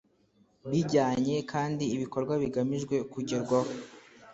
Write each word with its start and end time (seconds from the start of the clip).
bijyanye 0.69 1.35
kandi 1.51 1.83
ibikorwa 1.95 2.33
bigamijwe 2.43 2.95
kugerwaho 3.11 3.71